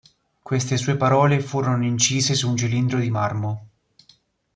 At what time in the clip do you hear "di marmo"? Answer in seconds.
2.97-3.67